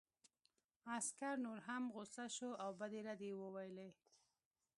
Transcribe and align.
عسکر 0.95 1.35
نور 1.45 1.59
هم 1.67 1.83
غوسه 1.95 2.25
شو 2.35 2.49
او 2.63 2.69
بدې 2.79 2.99
ردې 3.07 3.29
یې 3.31 3.39
وویلې 3.41 3.89